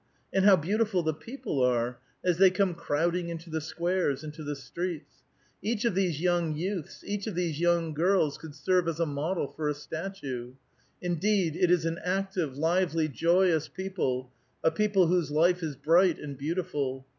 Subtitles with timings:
[0.33, 4.43] And how beau tiful the people are, as they come crowdiug into the squares, into
[4.43, 5.17] the streets!
[5.61, 9.45] Each of these young youths, each of these young girls, could serve as a model
[9.55, 10.53] for a statue.
[11.03, 14.31] Indeed, it is an active, lively, joyous people,
[14.63, 17.05] a people whose life is bright and beautiful.